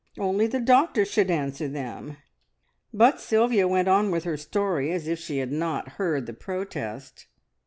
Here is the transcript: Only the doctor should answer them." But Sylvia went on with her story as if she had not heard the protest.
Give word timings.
Only 0.17 0.47
the 0.47 0.59
doctor 0.59 1.05
should 1.05 1.29
answer 1.29 1.67
them." 1.67 2.17
But 2.91 3.19
Sylvia 3.21 3.67
went 3.67 3.87
on 3.87 4.09
with 4.09 4.23
her 4.23 4.35
story 4.35 4.91
as 4.91 5.07
if 5.07 5.19
she 5.19 5.37
had 5.37 5.51
not 5.51 5.89
heard 5.89 6.25
the 6.25 6.33
protest. 6.33 7.27